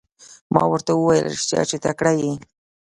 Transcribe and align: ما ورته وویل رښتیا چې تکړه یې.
ما 0.53 0.63
ورته 0.71 0.91
وویل 0.93 1.25
رښتیا 1.33 1.61
چې 1.69 1.77
تکړه 1.85 2.13
یې. 2.21 2.33